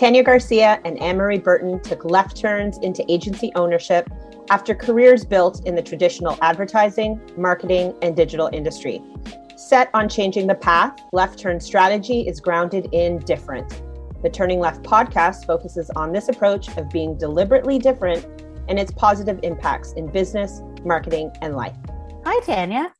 [0.00, 4.08] Tanya Garcia and Anne Marie Burton took left turns into agency ownership
[4.48, 9.02] after careers built in the traditional advertising, marketing, and digital industry.
[9.56, 13.82] Set on changing the path, Left Turn strategy is grounded in different.
[14.22, 18.26] The Turning Left podcast focuses on this approach of being deliberately different
[18.68, 21.76] and its positive impacts in business, marketing, and life.
[22.24, 22.90] Hi, Tanya.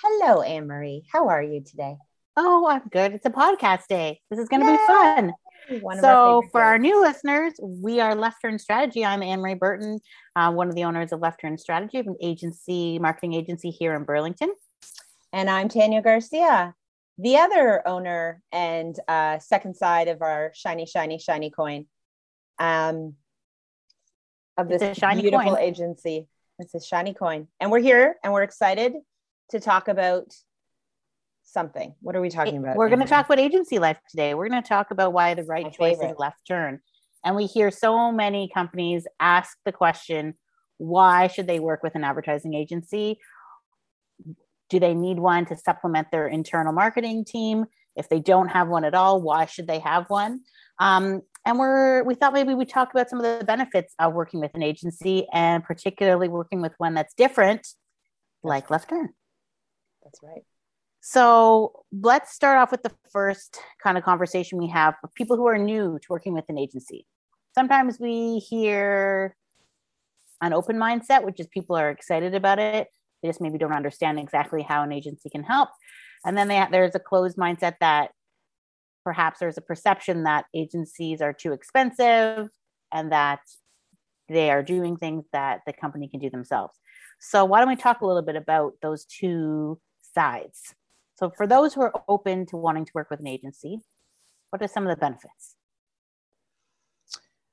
[0.00, 1.04] Hello, Anne Marie.
[1.10, 1.96] How are you today?
[2.36, 3.12] Oh, I'm good.
[3.12, 4.20] It's a podcast day.
[4.30, 5.32] This is going to be fun.
[5.80, 9.04] One so, for our new listeners, we are Left Turn Strategy.
[9.04, 10.00] I'm Anne Marie Burton,
[10.36, 14.04] uh, one of the owners of Left Turn Strategy, an agency, marketing agency here in
[14.04, 14.52] Burlington.
[15.32, 16.74] And I'm Tanya Garcia,
[17.16, 21.86] the other owner and uh, second side of our shiny, shiny, shiny coin
[22.58, 23.14] um,
[24.58, 25.62] of this shiny beautiful coin.
[25.62, 26.28] agency.
[26.58, 27.48] It's a shiny coin.
[27.60, 28.92] And we're here and we're excited
[29.50, 30.34] to talk about
[31.52, 31.94] something.
[32.00, 32.76] What are we talking about?
[32.76, 34.34] We're going to talk about agency life today.
[34.34, 36.12] We're going to talk about why the right My choice favorite.
[36.12, 36.80] is left turn.
[37.24, 40.34] And we hear so many companies ask the question
[40.78, 43.18] why should they work with an advertising agency
[44.72, 47.66] do they need one to supplement their internal marketing team?
[47.94, 50.40] If they don't have one at all, why should they have one?
[50.78, 54.40] Um, and we're we thought maybe we talk about some of the benefits of working
[54.40, 57.68] with an agency and particularly working with one that's different,
[58.42, 59.10] like Left Turn.
[60.02, 60.42] That's right.
[61.04, 65.48] So let's start off with the first kind of conversation we have with people who
[65.48, 67.08] are new to working with an agency.
[67.56, 69.34] Sometimes we hear
[70.40, 72.86] an open mindset, which is people are excited about it.
[73.20, 75.70] They just maybe don't understand exactly how an agency can help.
[76.24, 78.12] And then they, there's a closed mindset that
[79.02, 82.48] perhaps there's a perception that agencies are too expensive
[82.92, 83.40] and that
[84.28, 86.78] they are doing things that the company can do themselves.
[87.18, 89.80] So, why don't we talk a little bit about those two
[90.14, 90.76] sides?
[91.22, 93.78] So, for those who are open to wanting to work with an agency,
[94.50, 95.54] what are some of the benefits?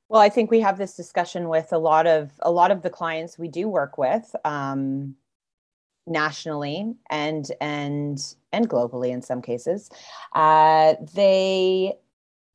[0.08, 2.90] Well, I think we have this discussion with a lot of a lot of the
[2.90, 4.36] clients we do work with.
[4.44, 5.16] Um,
[6.08, 9.92] nationally and and and globally in some cases
[10.34, 11.94] uh, they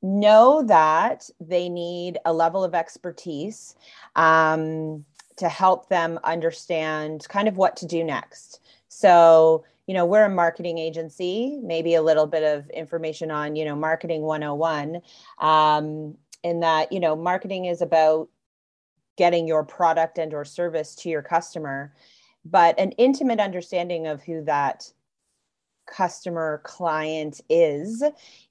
[0.02, 3.76] know that they need a level of expertise
[4.16, 5.04] um,
[5.36, 8.58] to help them understand kind of what to do next
[8.88, 13.64] so you know we're a marketing agency maybe a little bit of information on you
[13.64, 15.00] know marketing 101
[15.40, 18.28] um, in that you know marketing is about
[19.16, 21.92] getting your product and or service to your customer
[22.44, 24.90] but an intimate understanding of who that
[25.86, 28.02] customer client is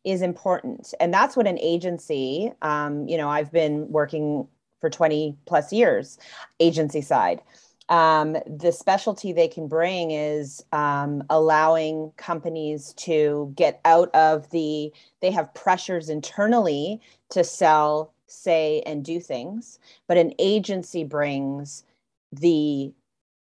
[0.04, 0.94] is important.
[1.00, 4.48] And that's what an agency um, you know i've been working
[4.80, 6.18] for 20 plus years
[6.60, 7.42] agency side
[7.90, 14.92] um, the specialty they can bring is um, allowing companies to get out of the
[15.22, 21.84] they have pressures internally to sell say and do things but an agency brings
[22.32, 22.92] the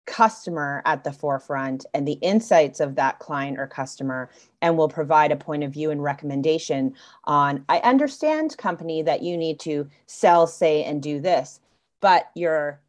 [0.07, 4.31] customer at the forefront and the insights of that client or customer
[4.63, 6.95] and will provide a point of view and recommendation
[7.25, 11.61] on i understand company that you need to sell say and do this
[12.01, 12.81] but your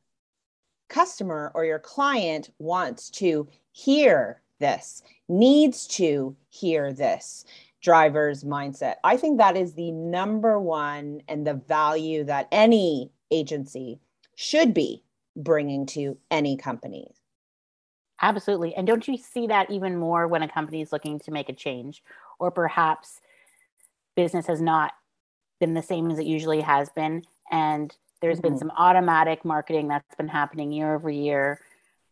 [0.89, 7.45] customer or your client wants to hear this needs to hear this
[7.81, 13.99] driver's mindset i think that is the number one and the value that any agency
[14.35, 15.03] should be
[15.35, 17.11] bringing to any company.
[18.21, 18.75] Absolutely.
[18.75, 21.53] And don't you see that even more when a company is looking to make a
[21.53, 22.03] change
[22.37, 23.21] or perhaps
[24.15, 24.93] business has not
[25.59, 28.49] been the same as it usually has been and there's mm-hmm.
[28.49, 31.59] been some automatic marketing that's been happening year over year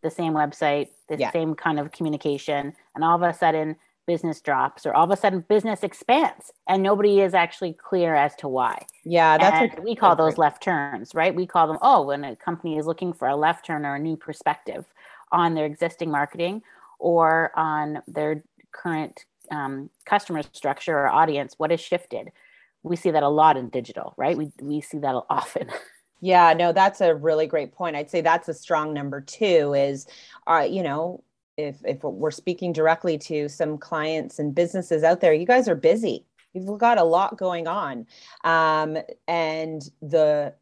[0.04, 1.32] the same website the yeah.
[1.32, 3.76] same kind of communication and all of a sudden
[4.08, 8.34] business drops or all of a sudden business expands and nobody is actually clear as
[8.38, 8.84] to why.
[9.04, 11.36] Yeah, that's what we call those left turns, right?
[11.36, 14.00] We call them, oh, when a company is looking for a left turn or a
[14.00, 14.86] new perspective
[15.32, 16.64] on their existing marketing
[17.00, 22.32] or on their current um, customer structure or audience, what has shifted?
[22.84, 24.38] We see that a lot in digital, right?
[24.38, 25.70] We, we see that often.
[26.20, 27.96] Yeah, no, that's a really great point.
[27.96, 30.08] I'd say that's a strong number two is,
[30.48, 31.24] uh, you know,
[31.58, 35.76] if if we're speaking directly to some clients and businesses out there, you guys are
[35.76, 36.26] busy.
[36.54, 38.08] You've got a lot going on,
[38.44, 38.98] um,
[39.28, 40.54] and the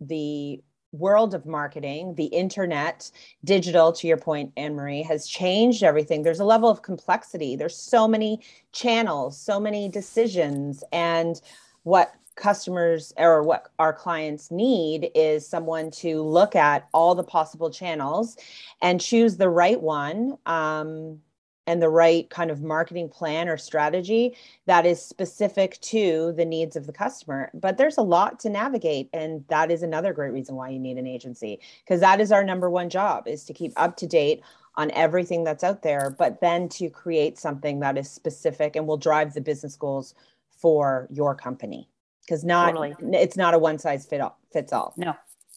[0.00, 0.62] the
[0.92, 3.10] world of marketing, the internet,
[3.44, 6.22] digital, to your point, Anne Marie, has changed everything.
[6.22, 7.54] There's a level of complexity.
[7.54, 8.40] There's so many
[8.72, 11.40] channels, so many decisions, and
[11.82, 17.70] what customers or what our clients need is someone to look at all the possible
[17.70, 18.36] channels
[18.82, 21.18] and choose the right one um,
[21.66, 24.36] and the right kind of marketing plan or strategy
[24.66, 27.50] that is specific to the needs of the customer.
[27.54, 30.98] But there's a lot to navigate and that is another great reason why you need
[30.98, 34.42] an agency because that is our number one job is to keep up to date
[34.76, 38.98] on everything that's out there but then to create something that is specific and will
[38.98, 40.14] drive the business goals
[40.50, 41.88] for your company
[42.26, 42.94] because not totally.
[43.12, 44.94] it's not a one size fit all, fits all.
[44.96, 45.14] No.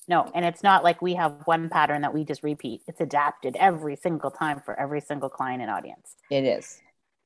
[0.08, 2.82] No, and it's not like we have one pattern that we just repeat.
[2.88, 6.16] It's adapted every single time for every single client and audience.
[6.32, 6.82] It is.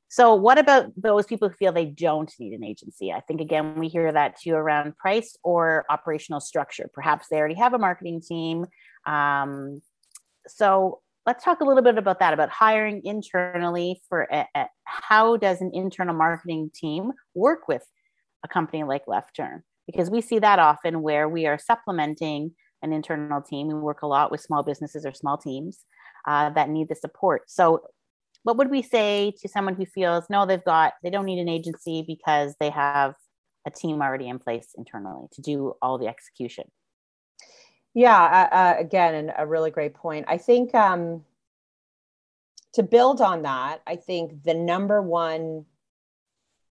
[0.09, 3.13] So, what about those people who feel they don't need an agency?
[3.13, 6.89] I think again, we hear that too around price or operational structure.
[6.93, 8.65] Perhaps they already have a marketing team.
[9.05, 9.81] Um,
[10.45, 15.37] so, let's talk a little bit about that about hiring internally for a, a, how
[15.37, 17.83] does an internal marketing team work with
[18.43, 19.63] a company like Left Turn?
[19.85, 22.51] Because we see that often where we are supplementing
[22.81, 23.67] an internal team.
[23.67, 25.85] We work a lot with small businesses or small teams
[26.27, 27.49] uh, that need the support.
[27.49, 27.83] So,
[28.43, 31.47] what would we say to someone who feels no, they've got, they don't need an
[31.47, 33.15] agency because they have
[33.65, 36.65] a team already in place internally to do all the execution?
[37.93, 40.25] Yeah, uh, uh, again, a really great point.
[40.27, 41.23] I think um,
[42.73, 45.65] to build on that, I think the number one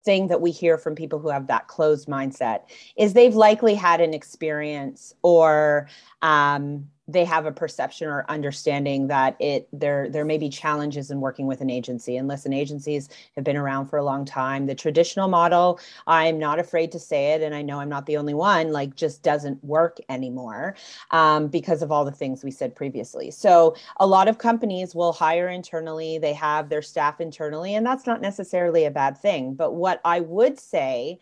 [0.03, 2.61] thing that we hear from people who have that closed mindset
[2.95, 5.87] is they've likely had an experience or
[6.21, 11.19] um, they have a perception or understanding that it there there may be challenges in
[11.19, 12.17] working with an agency.
[12.17, 14.65] And listen agencies have been around for a long time.
[14.67, 18.17] The traditional model i'm not afraid to say it and i know i'm not the
[18.17, 20.75] only one like just doesn't work anymore
[21.11, 23.31] um, because of all the things we said previously.
[23.31, 26.17] So a lot of companies will hire internally.
[26.17, 29.53] They have their staff internally and that's not necessarily a bad thing.
[29.55, 31.19] But what i would say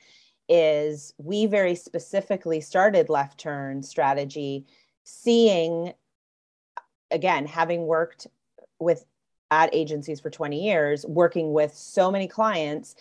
[0.49, 4.65] is we very specifically started left turn strategy
[5.09, 5.93] seeing
[7.11, 8.27] again having worked
[8.79, 9.05] with
[9.51, 12.95] ad agencies for 20 years working with so many clients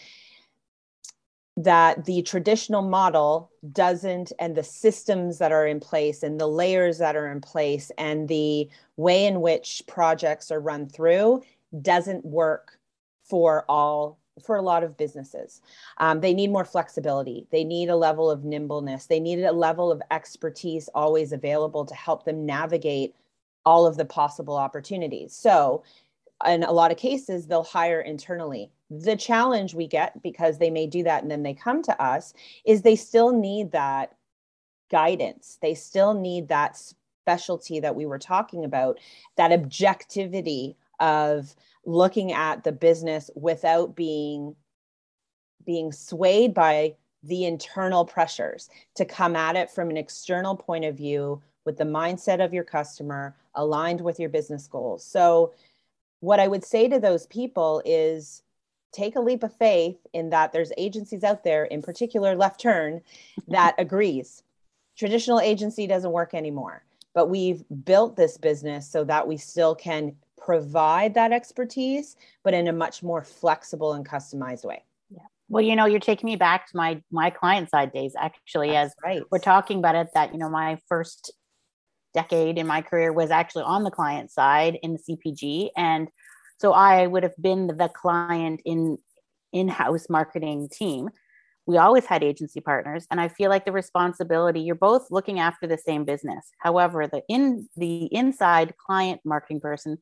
[1.58, 6.98] that the traditional model doesn't and the systems that are in place and the layers
[6.98, 11.42] that are in place and the way in which projects are run through
[11.82, 12.78] doesn't work
[13.24, 15.60] for all for a lot of businesses.
[15.98, 17.46] Um, they need more flexibility.
[17.50, 19.06] They need a level of nimbleness.
[19.06, 23.14] They need a level of expertise always available to help them navigate
[23.64, 25.34] all of the possible opportunities.
[25.34, 25.82] So,
[26.46, 28.70] in a lot of cases, they'll hire internally.
[28.90, 32.32] The challenge we get because they may do that and then they come to us
[32.64, 34.14] is they still need that
[34.90, 35.58] guidance.
[35.60, 36.80] They still need that
[37.28, 38.98] specialty that we were talking about,
[39.36, 41.54] that objectivity of
[41.88, 44.54] looking at the business without being
[45.64, 50.96] being swayed by the internal pressures to come at it from an external point of
[50.96, 55.04] view with the mindset of your customer aligned with your business goals.
[55.04, 55.52] So
[56.20, 58.42] what I would say to those people is
[58.92, 63.00] take a leap of faith in that there's agencies out there in particular left turn
[63.48, 64.42] that agrees
[64.96, 66.82] traditional agency doesn't work anymore
[67.14, 70.14] but we've built this business so that we still can
[70.48, 74.82] provide that expertise, but in a much more flexible and customized way.
[75.10, 75.20] Yeah.
[75.50, 78.94] Well, you know, you're taking me back to my my client side days actually That's
[78.94, 79.22] as right.
[79.30, 81.32] we're talking about it that, you know, my first
[82.14, 86.08] decade in my career was actually on the client side in the CPG and
[86.56, 88.96] so I would have been the client in
[89.52, 91.10] in-house marketing team.
[91.66, 95.66] We always had agency partners and I feel like the responsibility you're both looking after
[95.66, 96.52] the same business.
[96.58, 99.98] However, the in the inside client marketing person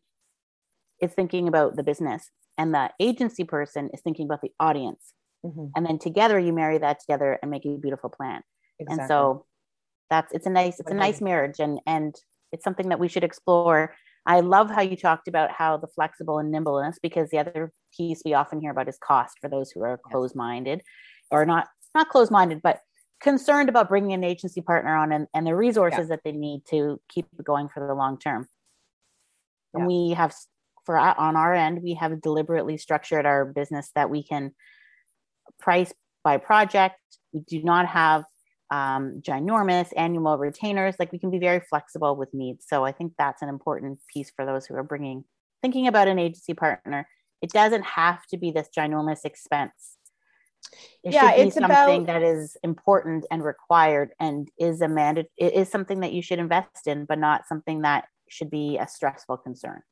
[1.00, 5.12] is thinking about the business and the agency person is thinking about the audience
[5.44, 5.66] mm-hmm.
[5.74, 8.42] and then together you marry that together and make a beautiful plan
[8.78, 9.02] exactly.
[9.02, 9.44] and so
[10.10, 12.14] that's it's a nice it's a nice marriage and and
[12.52, 13.94] it's something that we should explore
[14.26, 18.22] i love how you talked about how the flexible and nimbleness because the other piece
[18.24, 20.80] we often hear about is cost for those who are closed-minded
[21.30, 22.80] or not not closed-minded but
[23.20, 26.06] concerned about bringing an agency partner on and, and the resources yeah.
[26.06, 28.46] that they need to keep it going for the long term
[29.74, 29.86] and yeah.
[29.86, 30.34] we have
[30.86, 34.52] for on our end, we have deliberately structured our business that we can
[35.58, 35.92] price
[36.24, 36.96] by project.
[37.32, 38.24] We do not have
[38.70, 40.94] um, ginormous annual retainers.
[40.98, 42.64] Like we can be very flexible with needs.
[42.68, 45.24] So I think that's an important piece for those who are bringing
[45.62, 47.08] thinking about an agency partner.
[47.42, 49.96] It doesn't have to be this ginormous expense.
[51.04, 52.06] It yeah, it's something about...
[52.06, 55.26] that is important and required and is a mandate.
[55.36, 58.88] It is something that you should invest in, but not something that should be a
[58.88, 59.82] stressful concern.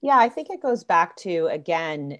[0.00, 2.18] Yeah, I think it goes back to again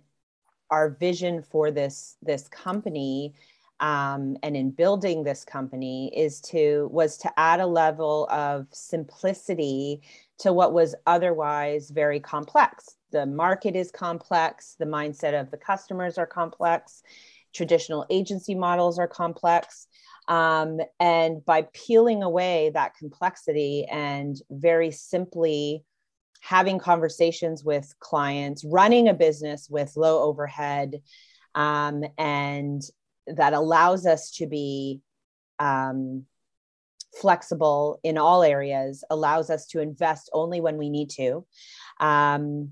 [0.70, 3.34] our vision for this this company
[3.80, 10.02] um, and in building this company is to was to add a level of simplicity
[10.38, 16.18] to what was otherwise very complex the market is complex, the mindset of the customers
[16.18, 17.02] are complex,
[17.54, 19.86] traditional agency models are complex.
[20.28, 25.84] Um, and by peeling away that complexity and very simply
[26.40, 31.02] having conversations with clients, running a business with low overhead,
[31.54, 32.82] um, and
[33.26, 35.00] that allows us to be
[35.58, 36.24] um,
[37.20, 41.44] flexible in all areas, allows us to invest only when we need to,
[42.00, 42.70] um,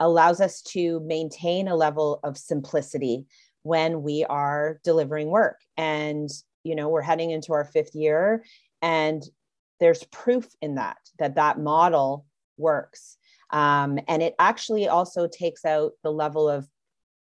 [0.00, 3.26] allows us to maintain a level of simplicity
[3.62, 5.60] when we are delivering work.
[5.76, 6.28] And,
[6.64, 8.44] you know, we're heading into our fifth year,
[8.82, 9.22] and
[9.80, 13.16] there's proof in that, that that model works.
[13.50, 16.68] Um, and it actually also takes out the level of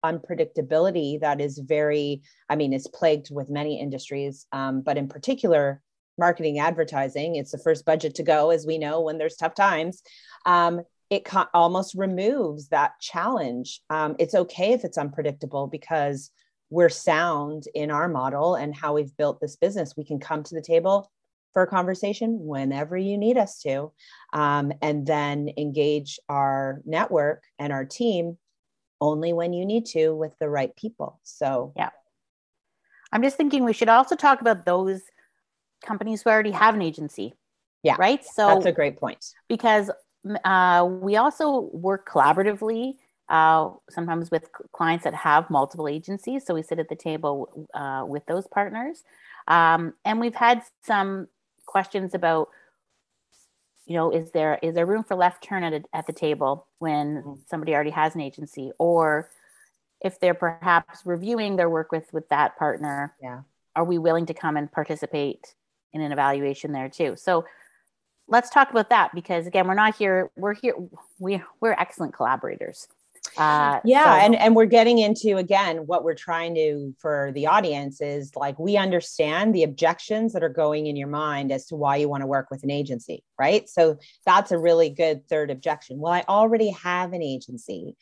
[0.03, 5.81] unpredictability that is very, I mean, it's plagued with many industries, um, but in particular,
[6.17, 7.35] marketing advertising.
[7.35, 10.01] It's the first budget to go, as we know, when there's tough times.
[10.45, 13.81] Um, it co- almost removes that challenge.
[13.89, 16.29] Um, it's okay if it's unpredictable because
[16.69, 19.95] we're sound in our model and how we've built this business.
[19.97, 21.11] We can come to the table
[21.53, 23.91] for a conversation whenever you need us to,
[24.33, 28.37] um, and then engage our network and our team
[29.01, 31.19] only when you need to with the right people.
[31.23, 31.89] So, yeah.
[33.11, 35.01] I'm just thinking we should also talk about those
[35.83, 37.33] companies who already have an agency.
[37.81, 37.95] Yeah.
[37.97, 38.23] Right.
[38.23, 39.25] So, that's a great point.
[39.47, 39.89] Because
[40.45, 42.95] uh, we also work collaboratively.
[43.29, 46.43] Uh, sometimes with clients that have multiple agencies.
[46.47, 49.03] So we sit at the table uh, with those partners.
[49.47, 51.27] Um, and we've had some
[51.69, 52.49] questions about
[53.85, 56.67] you know is there is there room for left turn at, a, at the table
[56.79, 57.33] when mm-hmm.
[57.47, 58.71] somebody already has an agency?
[58.79, 59.29] Or
[60.01, 63.41] if they're perhaps reviewing their work with with that partner yeah.
[63.75, 65.55] are we willing to come and participate
[65.93, 67.15] in an evaluation there too?
[67.15, 67.45] So
[68.27, 70.75] let's talk about that because again we're not here we're here
[71.19, 72.87] we, we're excellent collaborators
[73.37, 77.47] uh, yeah, so- and and we're getting into again what we're trying to for the
[77.47, 81.75] audience is like we understand the objections that are going in your mind as to
[81.75, 83.67] why you want to work with an agency, right?
[83.69, 85.99] So that's a really good third objection.
[85.99, 87.95] Well, I already have an agency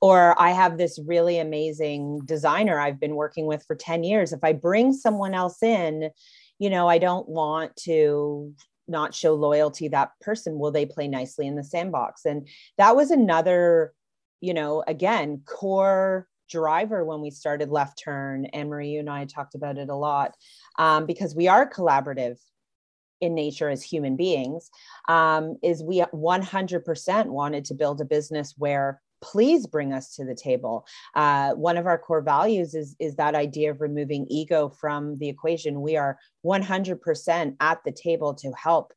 [0.00, 4.32] or I have this really amazing designer I've been working with for 10 years.
[4.32, 6.10] If I bring someone else in,
[6.58, 8.52] you know, I don't want to
[8.88, 12.48] not show loyalty that person will they play nicely in the sandbox and
[12.78, 13.92] that was another
[14.42, 18.44] you know, again, core driver when we started Left Turn.
[18.46, 20.34] Anne Marie, you and I talked about it a lot
[20.78, 22.38] um, because we are collaborative
[23.22, 24.68] in nature as human beings.
[25.08, 30.34] Um, is we 100% wanted to build a business where please bring us to the
[30.34, 30.84] table.
[31.14, 35.28] Uh, one of our core values is, is that idea of removing ego from the
[35.28, 35.80] equation.
[35.80, 38.92] We are 100% at the table to help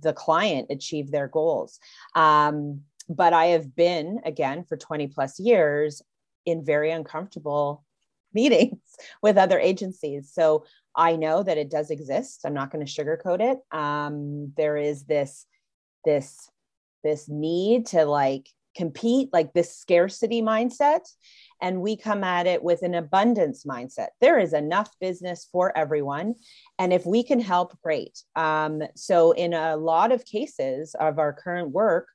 [0.00, 1.78] the client achieve their goals.
[2.16, 6.02] Um, but I have been, again, for 20 plus years
[6.46, 7.84] in very uncomfortable
[8.34, 8.78] meetings
[9.22, 10.30] with other agencies.
[10.32, 10.64] So
[10.96, 12.42] I know that it does exist.
[12.44, 13.76] I'm not going to sugarcoat it.
[13.76, 15.46] Um, there is this,
[16.04, 16.48] this,
[17.02, 21.00] this need to like compete, like this scarcity mindset.
[21.62, 24.08] And we come at it with an abundance mindset.
[24.20, 26.34] There is enough business for everyone.
[26.78, 28.22] And if we can help, great.
[28.36, 32.08] Um, so, in a lot of cases of our current work,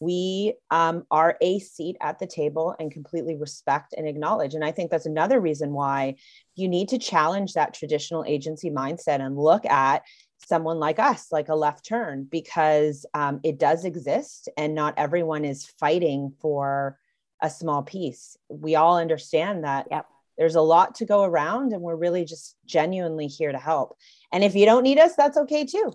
[0.00, 4.54] we um, are a seat at the table and completely respect and acknowledge.
[4.54, 6.16] And I think that's another reason why
[6.56, 10.02] you need to challenge that traditional agency mindset and look at
[10.38, 15.44] someone like us, like a left turn, because um, it does exist and not everyone
[15.44, 16.98] is fighting for
[17.42, 18.38] a small piece.
[18.48, 19.86] We all understand that.
[19.90, 20.06] Yep.
[20.38, 23.98] There's a lot to go around, and we're really just genuinely here to help.
[24.32, 25.92] And if you don't need us, that's okay too.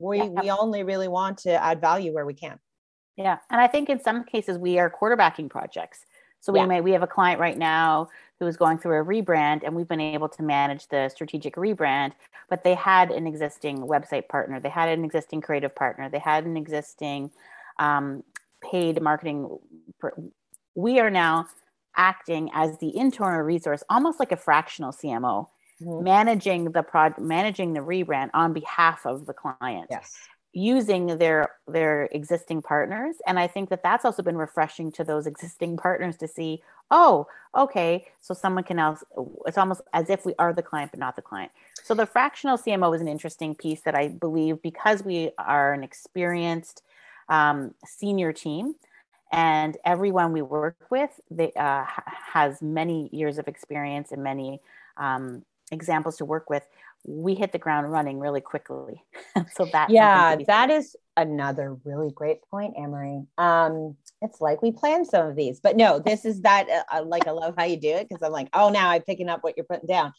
[0.00, 0.32] We, yep.
[0.42, 2.58] we only really want to add value where we can.
[3.16, 3.38] Yeah.
[3.50, 6.04] And I think in some cases we are quarterbacking projects.
[6.40, 6.66] So we yeah.
[6.66, 9.88] may we have a client right now who is going through a rebrand and we've
[9.88, 12.12] been able to manage the strategic rebrand,
[12.50, 16.44] but they had an existing website partner, they had an existing creative partner, they had
[16.44, 17.30] an existing
[17.78, 18.22] um,
[18.62, 19.58] paid marketing.
[20.74, 21.46] We are now
[21.96, 25.48] acting as the internal resource, almost like a fractional CMO,
[25.80, 26.04] mm-hmm.
[26.04, 29.86] managing the project, managing the rebrand on behalf of the client.
[29.90, 30.14] Yes
[30.54, 33.16] using their their existing partners.
[33.26, 37.26] And i think that that's also been refreshing to those existing partners to see oh
[37.54, 39.02] okay so someone can else
[39.46, 41.50] it's almost as if we are the client but not the client.
[41.82, 45.82] So the fractional cmo is an interesting piece that i believe because we are an
[45.82, 46.82] experienced
[47.28, 48.74] um, senior team
[49.32, 51.84] and everyone we work with they, uh,
[52.32, 54.60] has many years of experience and many
[54.96, 56.62] um, examples to work with,
[57.04, 59.02] we hit the ground running really quickly.
[59.54, 63.24] so that yeah, that is another really great point, Anne Marie.
[63.38, 66.66] Um, it's like we planned some of these, but no, this is that.
[66.92, 69.28] Uh, like I love how you do it because I'm like, oh, now I'm picking
[69.28, 70.12] up what you're putting down.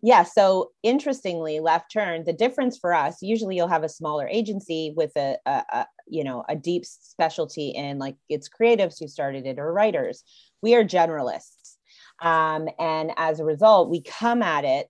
[0.00, 0.22] Yeah.
[0.22, 2.24] So interestingly, left turn.
[2.24, 6.22] The difference for us, usually you'll have a smaller agency with a, a, a you
[6.22, 10.22] know a deep specialty in like it's creatives who started it or writers.
[10.62, 11.76] We are generalists,
[12.22, 14.88] um, and as a result, we come at it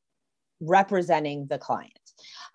[0.61, 1.93] representing the client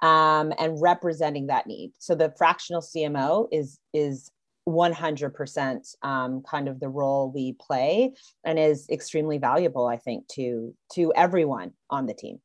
[0.01, 1.93] um, and representing that need.
[1.99, 4.31] So the fractional CMO is is
[4.67, 8.13] 100% um, kind of the role we play
[8.45, 12.39] and is extremely valuable i think to to everyone on the team.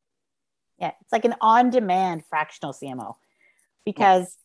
[0.79, 3.15] Yeah it's like an on-demand fractional cmo
[3.85, 4.37] because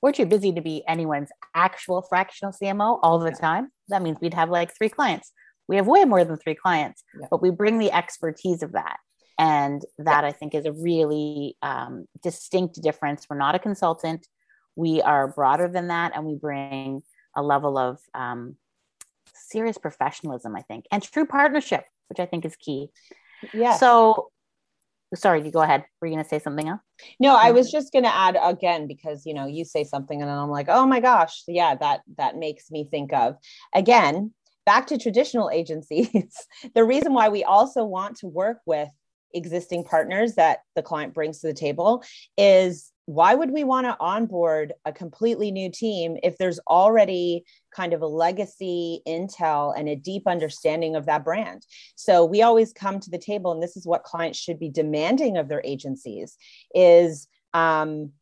[0.00, 3.70] we're too busy to be anyone's actual fractional cmo all the time.
[3.88, 5.32] That means we'd have like three clients.
[5.68, 7.26] We have way more than three clients yeah.
[7.30, 8.98] but we bring the expertise of that
[9.40, 13.26] and that i think is a really um, distinct difference.
[13.28, 14.28] We're not a consultant.
[14.76, 17.02] We are broader than that and we bring
[17.34, 18.56] a level of um,
[19.34, 22.88] serious professionalism i think and true partnership which i think is key.
[23.54, 24.30] Yeah so
[25.14, 25.84] sorry you go ahead.
[26.00, 26.80] Were you going to say something else?
[27.18, 30.30] No i was just going to add again because you know you say something and
[30.30, 33.36] then i'm like oh my gosh yeah that that makes me think of
[33.74, 34.32] again
[34.66, 36.34] back to traditional agencies
[36.74, 38.90] the reason why we also want to work with
[39.34, 42.02] existing partners that the client brings to the table
[42.36, 47.42] is why would we want to onboard a completely new team if there's already
[47.74, 51.66] kind of a legacy intel and a deep understanding of that brand?
[51.96, 55.36] So we always come to the table and this is what clients should be demanding
[55.36, 56.36] of their agencies
[56.72, 58.12] is um,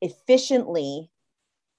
[0.00, 1.10] efficiently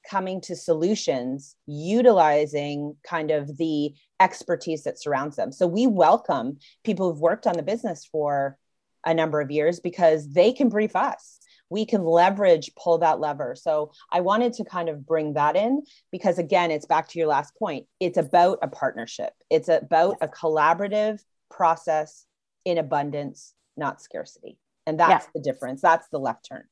[0.09, 5.51] coming to solutions utilizing kind of the expertise that surrounds them.
[5.51, 8.57] So we welcome people who've worked on the business for
[9.05, 11.39] a number of years because they can brief us.
[11.69, 13.55] We can leverage pull that lever.
[13.55, 17.27] So i wanted to kind of bring that in because again it's back to your
[17.27, 17.85] last point.
[17.99, 19.33] It's about a partnership.
[19.49, 22.25] It's about a collaborative process
[22.65, 24.57] in abundance not scarcity.
[24.85, 25.31] And that's yeah.
[25.35, 25.81] the difference.
[25.81, 26.63] That's the left turn.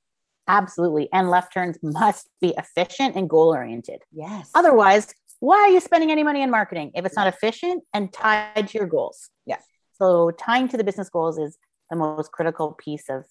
[0.47, 1.09] Absolutely.
[1.13, 4.49] And left turns must be efficient and goal oriented yes.
[4.55, 8.67] Otherwise why are you spending any money in marketing if it's not efficient and tied
[8.69, 9.29] to your goals?
[9.45, 9.63] Yes.
[9.97, 11.57] So tying to the business goals is
[11.89, 13.25] the most critical piece of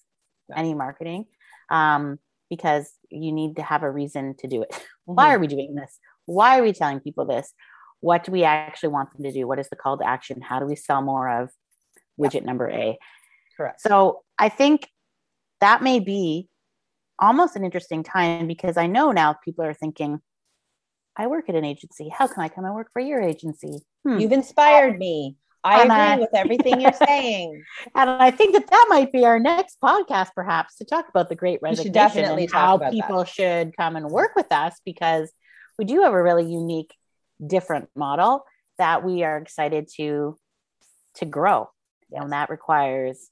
[0.55, 1.25] any marketing
[1.69, 4.71] um, because you need to have a reason to do it.
[5.07, 5.15] Mm-hmm.
[5.15, 5.99] Why are we doing this?
[6.25, 7.53] Why are we telling people this?
[8.01, 9.47] What do we actually want them to do?
[9.47, 10.41] What is the call to action?
[10.41, 11.49] How do we sell more of
[12.19, 12.97] widget number A?
[13.55, 13.79] Correct.
[13.79, 14.89] So I think
[15.61, 16.49] that may be
[17.19, 20.19] almost an interesting time because I know now people are thinking,
[21.15, 22.09] I work at an agency.
[22.09, 23.79] How can I come and work for your agency?
[24.05, 24.19] Hmm.
[24.19, 25.37] You've inspired me.
[25.67, 27.63] I and agree I, with everything you're saying.
[27.95, 31.35] and I think that that might be our next podcast, perhaps, to talk about the
[31.35, 33.27] Great Resignation definitely and how people that.
[33.27, 35.29] should come and work with us because
[35.77, 36.93] we do have a really unique,
[37.45, 38.45] different model
[38.77, 40.37] that we are excited to
[41.15, 41.67] to grow,
[42.11, 42.21] yes.
[42.21, 43.29] and that requires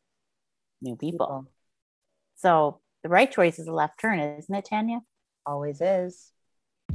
[0.82, 1.28] new people.
[1.28, 1.52] people.
[2.38, 5.00] So the right choice is a left turn, isn't it, Tanya?
[5.46, 6.32] Always is.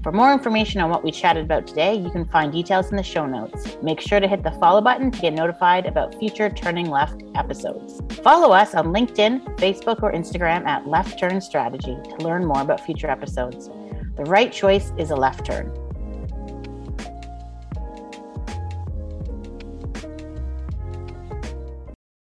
[0.03, 3.03] For more information on what we chatted about today, you can find details in the
[3.03, 3.77] show notes.
[3.83, 8.01] Make sure to hit the follow button to get notified about future Turning Left episodes.
[8.23, 12.81] Follow us on LinkedIn, Facebook, or Instagram at Left Turn Strategy to learn more about
[12.81, 13.69] future episodes.
[14.17, 15.71] The right choice is a left turn.